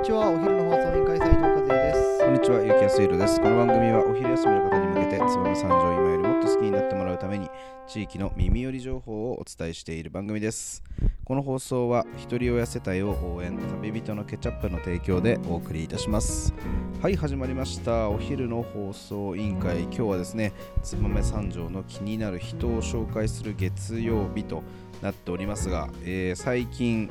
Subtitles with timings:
[0.00, 3.38] にちはお昼の放送委員会斉藤和也ですこんにちは、ゆきやすいろです。
[3.38, 7.50] この番組はお昼休みの方に向けて、燕三条を今よりもっと好きになってもらうために、
[7.86, 10.82] 地域の耳寄り情報をお伝えしている番組です。
[11.24, 16.54] この放送は、ひとり親世帯を応援、旅人のケチャップの提供でお送りいたします。
[17.02, 18.08] はい、始まりました。
[18.08, 19.82] お昼の放送委員会。
[19.82, 24.62] 今日はですね、燕三条の気になる人を紹介する月曜日と
[25.02, 27.10] なっておりますが、えー最近、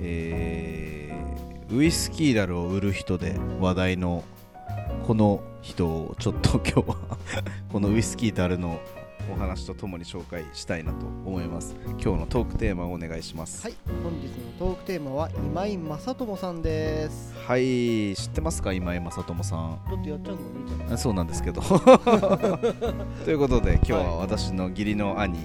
[0.00, 0.85] えー
[1.70, 4.24] ウイスキーダルを売る人で話題の
[5.06, 6.96] この人をちょっと今日は
[7.72, 8.80] このウイスキーダルの
[9.32, 11.74] お話とともに紹介したいなと思います。
[12.00, 13.60] 今日のトークテーマをお願いします。
[13.64, 17.34] はい本日のトークテーマは今井正智さんです。
[17.44, 19.80] はい知ってますか今井正智さん？
[19.88, 20.94] ちょっとやっちゃうのもいいんじゃない？
[20.94, 21.60] あそうなんですけど。
[23.24, 25.40] ということで今日は私の義理の兄、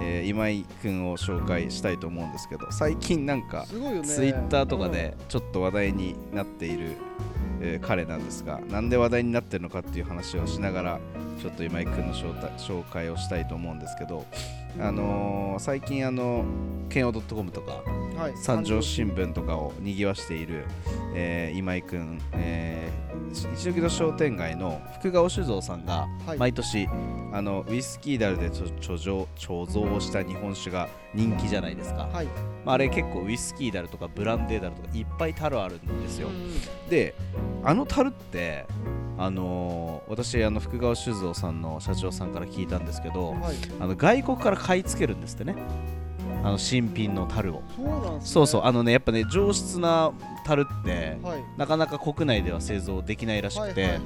[0.00, 6.96] えー今井くんを紹介したいと思うんですけど最近なんかツイッターとかでちょっと話題になっている、
[7.60, 11.00] えー彼なんですがなんで話題になってるのかっていう話をしながら
[11.40, 14.24] ちょっと今井君の紹介紹介をしたいと思うんですけど、
[14.80, 16.44] あのー最近あの
[16.88, 20.64] 剣王 .com とかうんはい三条新聞とかをにぎわしている、
[21.14, 26.88] えー今井君、えー一ノ木戸商店街の福川酒造さんがはい毎年、
[27.32, 32.08] あのウイスキーダルで貯貯蔵貯蔵をした日本酒が人気じゃないですか。
[32.12, 32.26] はい
[32.64, 36.30] まあ、あれ結構ウイスキーだるとかブランデーだるとかいっぱい樽あるんですよう。
[36.30, 37.14] んで
[37.66, 38.66] あの樽って
[39.18, 43.56] あのー私あの福川酒造さんの社長さんから聞いたんですけどはい。
[43.80, 45.56] あの外国から買い付けるんですってね。
[46.44, 47.62] あの新品の樽を。
[47.74, 48.18] そうね。
[48.20, 48.62] そうそう。
[48.64, 50.12] あのねやっぱね上質な
[50.44, 51.44] 樽ってはい。
[51.56, 53.98] なかなか国内では製造できないらしくて、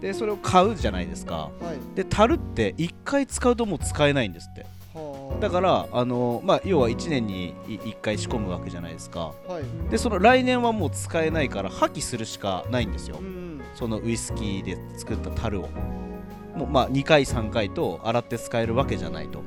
[0.00, 1.34] でそれを買うじゃないですか。
[1.36, 1.96] はい。
[1.96, 4.66] で樽って1回使うともう使えないんですって。
[4.94, 9.32] はあだからあの、まあ、要は1年に1回仕込むわけじゃないですか。
[9.48, 9.90] はい。
[9.90, 13.16] でその来年はもう使えないから破棄するしかないんですよ。
[13.20, 15.68] うんそのウイスキーで作った樽を。
[16.54, 19.42] もうまあ2回3回と洗って使えるわけじゃないと。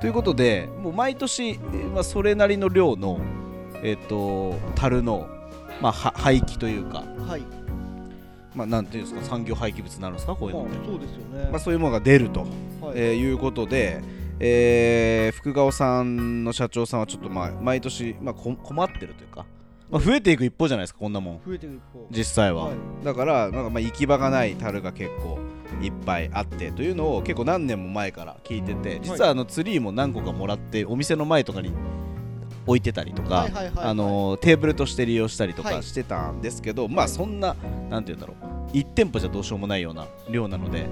[0.00, 3.20] ということでもう毎年、えーまあ、それなりの量の
[3.82, 5.28] えっ、と樽の、
[5.80, 7.42] まあ、は廃棄というか、はい。
[8.54, 11.48] まあ、なんていうんですか産業廃棄物になるんですかこういうのって、まあそうですよね。
[11.50, 12.48] まあ、そういうものが出ると、はい。
[12.94, 14.00] えーいうことで、
[14.40, 19.46] えー福川さんの社長さんはちょっとまあ毎年、まあ、こ困ってるというか、
[19.90, 21.40] まあ、増えていく一方じゃないですかこんなもん。
[21.46, 22.06] 増えてる一方。
[22.10, 22.74] 実際は、はい。
[23.04, 25.38] だからなんかまあ行き場がない樽が結構
[25.82, 31.72] いっぱいあってというのを結構何年も前から聞いてて実はあのツリーも何個かもらってお店の前とかに
[32.66, 33.86] 置いてたりとか、はいはいはいはい。
[33.86, 35.76] あのテーブルとして利用したりとはい。
[35.76, 37.54] かしてたんですけど、まあそんな
[37.90, 38.76] なんて言うんだろう。
[38.76, 40.86] 1店舗じゃどうしようもないような量なので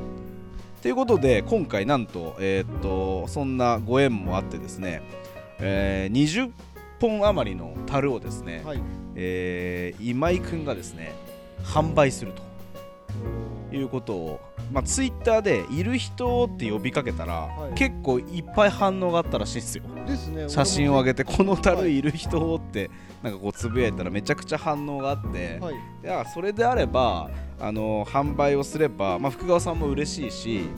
[0.83, 5.03] ということで今回なんと,、えーっとそんなご縁もあってですね、
[5.59, 6.51] えー20
[7.01, 8.81] 本余りの樽をですね、はい。
[9.17, 11.13] えー今井くんがですね
[11.63, 12.33] 販売する
[13.71, 14.41] ということを、
[14.73, 17.75] まあ、ツイッターで「いる人」って呼びかけたら、はい。
[17.75, 19.85] 結構いっぱい反応があったらしいですよ。
[20.07, 20.49] ですね。
[20.49, 22.03] 写真を上げげて「この樽い。
[22.03, 22.91] る人」って
[23.23, 25.75] なんかこうつぶやいたらめちゃくちゃ反応があって、はい。
[25.75, 30.69] いやそれであればあの販売をすれば、まあ、福川さんも嬉しいし、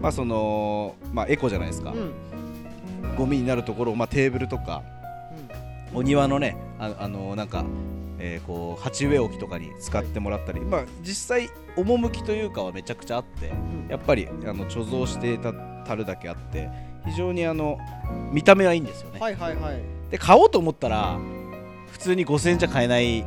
[0.00, 1.98] まあそのまあ、エコじゃないですか、うん。
[1.98, 2.12] うん
[3.16, 4.82] ゴミになるところを、まあ、テーブルとか
[5.92, 7.64] お庭のねああのなんか、
[8.18, 13.88] えーこう鉢植え置きとかに使ってもらったり、まあ実際趣というかはめちゃくちゃあってうん。
[13.88, 15.52] やっぱりあの貯蔵していた
[15.86, 16.70] 樽だけあって
[17.04, 17.78] 非常にあの
[18.32, 19.82] 見た目はいいんですよね、はいはいはい。
[20.10, 21.18] で買おうと思ったら
[21.90, 23.24] 普通に5000円じゃ買えない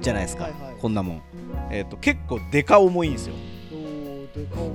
[0.00, 0.74] じゃないですか、はいはい。
[0.80, 1.22] こんなもん、
[1.70, 3.34] えー、と結構デカ重いんですよ。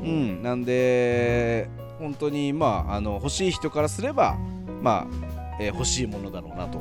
[0.03, 0.41] うん。
[0.41, 1.69] なんで
[2.00, 4.38] 本当にまああの欲しい人からすれば
[4.81, 6.79] まあ、えー欲しいものだろうなと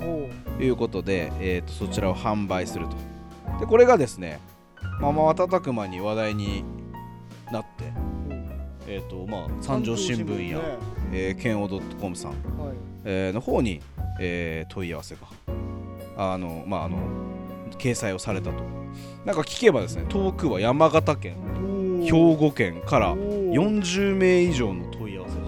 [0.62, 2.96] いうことで、えー、とそちらを販売すると。
[3.60, 4.40] でこれがですね
[5.00, 6.64] まあまあ瞬く間に話題に
[7.52, 7.92] なって、
[8.86, 10.64] えーとまあ、三条新聞や、ね。
[11.12, 12.76] えー、剣王 .com さん、はい。
[13.04, 13.80] えーの方に、
[14.20, 15.22] えー問い合わせが
[16.16, 16.98] あの、まあ、あの
[17.78, 18.62] 掲載をされたと。
[19.24, 21.36] なんか聞けばですね遠くは山形県
[22.02, 25.46] 兵庫県から4 40名以上の問い合わせが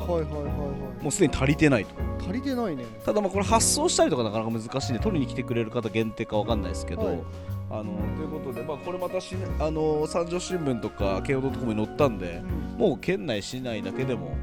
[1.03, 1.95] もうすでに足りてないと。
[1.95, 2.85] い足りてないね。
[3.05, 7.23] ただまあこれ発送したりとかなかなか難しいんで取りに来てくれる方限定かわかんないですけど、はい。
[7.71, 12.43] あのということで、まあ、これまたしあの三条新聞とか慶応 .com に載ったんで
[12.77, 14.37] もう県内市内だけでも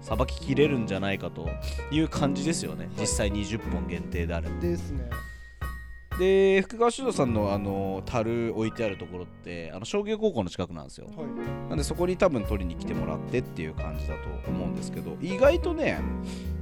[0.00, 1.48] さばききれるんじゃないかと
[1.92, 4.60] いう感じですよね、実際20本限定であれば。
[4.60, 5.08] ですね
[6.22, 11.08] で福川酒造さんのあの樽置いてあるところってあの商業高校の近くなんですよ。
[11.16, 11.26] はい。
[11.68, 15.98] なんでそこに多分取りに来てもらってっていう感じだと思うんですけど意外とね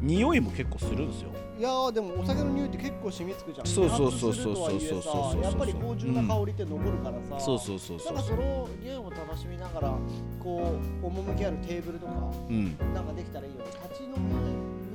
[0.01, 1.31] 匂いも結構するんですよ。
[1.59, 3.67] いやーでもお酒の匂いって結構染みつくじゃん。
[3.67, 5.03] そうそうそうそうそうそうそう。
[5.03, 8.15] そうやっぱり芳醇な香りって残るからさ、そうそうそうそう。
[8.15, 9.95] なんかその匂いも楽しみながら
[10.43, 12.13] こう趣あるテーブルとか
[12.49, 12.79] うん。
[12.95, 13.67] なんかできたらいいよね。
[13.91, 14.21] 立ち飲み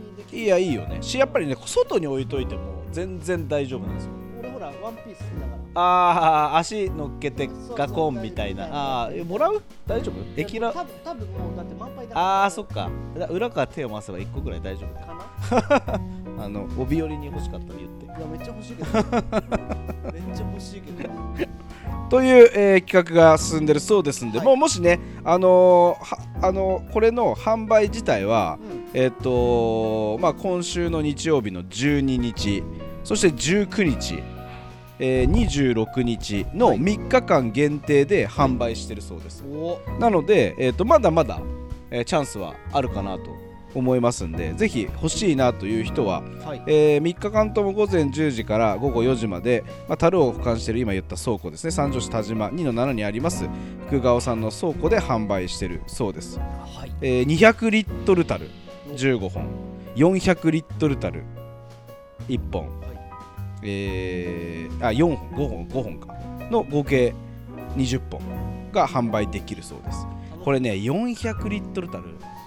[0.10, 0.42] にできる。
[0.42, 0.98] いやいいよね。
[1.02, 4.25] しやっぱりね外に置いといても全然大丈夫なんですよ
[4.82, 5.82] ワンピース好きだから。
[5.82, 8.68] ああ足乗っけてガコンみたいな。
[8.72, 9.62] ああもらう？
[9.88, 10.40] 大丈夫？
[10.40, 12.90] 駅ら多分多分もうだって満杯だああそっか。
[13.18, 15.00] だ裏から手を回せば1個ぐらい大丈夫。
[15.00, 16.00] か
[16.38, 16.44] な。
[16.46, 18.06] あの帯寄りに欲しかったら言って。
[18.06, 18.92] いやめっちゃ欲しいけど。
[20.14, 21.10] めっちゃ欲しいけど。
[22.08, 24.48] という、えー企画が進んでるそうですんで、はい。
[24.48, 29.00] もうもしね、あのーはあのこれの販売自体は、うん。
[29.02, 32.64] えっ、とまあ、今週の日曜日の12日
[33.04, 34.24] そして19日、
[35.00, 36.80] えー26日のはい。
[36.80, 39.80] 3日間限定で販売してるそうです、お。
[40.00, 41.40] なので、えー、とまだまだ、
[41.92, 43.24] えーチャンスはあるかなと
[43.74, 46.64] 思いますんでぜひ欲しいなという人ははい。
[46.68, 51.72] えー3日間とも午前10時から午後4時まで、まあ、樽を保管している今言った倉庫ですね。
[51.72, 53.50] 三条市田島2の7にあります
[53.88, 56.92] 福川さんの倉庫で販売しているそうです、はい。
[57.02, 58.50] えー200リットル樽
[58.94, 59.46] 15本。
[59.96, 61.24] 400リットル樽
[62.28, 62.68] 1本、
[63.64, 66.16] えーあ4本5本5本か。
[66.52, 67.14] の合計
[67.76, 68.22] 20本
[68.72, 70.06] が販売できるそうです。
[70.44, 72.04] これね400リットル樽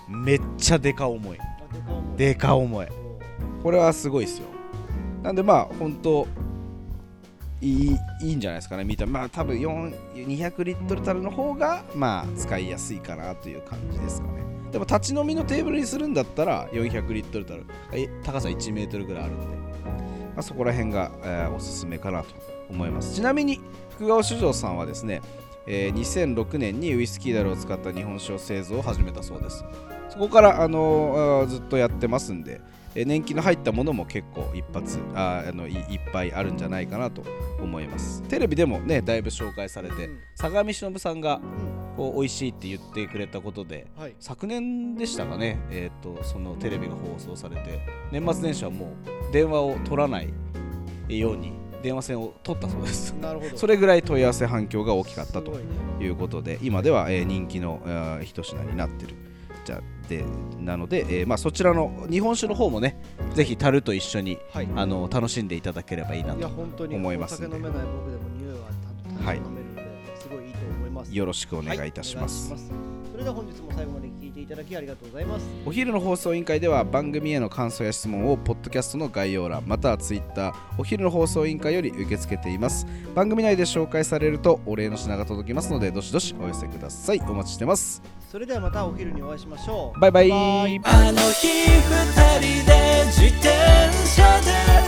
[0.08, 1.38] めっちゃデカ重い。
[2.16, 2.86] でか重い。
[3.62, 4.46] これはすごいですよ。
[5.22, 6.26] なんでまあ本当
[7.60, 8.84] いいいいんじゃないですかね。
[8.84, 14.38] 見たまあ多分200リットル樽の方がまあ使いやすいかなという感じですかね。
[14.70, 19.46] でも立ち飲みのテーブルにするんだったら400リットル樽え高さ1メートルぐらいあるんで、
[20.38, 22.28] まあ、そこら辺が、えーおすすめかなと
[22.70, 23.12] 思います。
[23.12, 23.58] ちなみに
[23.90, 25.20] 福川酒造さんはですね、
[25.66, 29.64] えー2006年にウイスキーダルを使った日本酒を製造を始めたそうです。
[30.08, 32.60] そこから、あのーずっとやってますんで、
[32.94, 37.24] えー年季の入ったものも結構一発あーあのいいっぱいあるんじゃないかなと
[37.60, 38.22] 思います。
[38.28, 40.18] テレビでもねだいぶ紹介されて、うん。
[40.36, 44.14] 相模忍さんがうん美味しいって言ってくれたことではい。
[44.20, 47.80] 昨年でしたかね、えー、とそのテレビが放送されて
[48.12, 48.92] 年末年始はも
[49.30, 50.32] う電話を取らない
[51.08, 51.52] ように
[51.82, 53.12] 電話線を取ったそうです。
[53.12, 53.56] なるほど。
[53.56, 55.52] それぐらい問い合わせ反響が大きかったと
[56.00, 59.14] いうことで今では、えー人気の、えー一品になってる。
[59.64, 60.24] じゃで
[60.58, 62.98] なので、えーまあ、そちらの日本酒の方もね
[63.34, 64.68] ぜひ樽と一緒にはい。
[64.74, 67.56] あの楽しんでいただければいいなと本当に思いますんで。
[69.24, 69.57] はい
[71.10, 72.72] よろしくお願いいたします,、はいます。
[73.12, 75.46] それでは本日も最後まで聞いていただきありがとうございます。
[75.66, 82.86] お昼の放送委員会では番組への感想や質問をポッドキャストの概要欄またはツイッターお昼の放送委員会より受け付けています。
[83.14, 87.20] 番組内で紹介されるとお礼の品が届きますのでどしどしお寄せください。
[87.28, 88.02] お待ちしてます。
[88.30, 90.00] それではまたお昼にお会いしましょう。
[90.00, 90.10] バイ。
[90.12, 90.36] バイバ
[90.68, 90.80] イ。
[90.84, 93.48] あの日二人で自転
[94.06, 94.87] 車で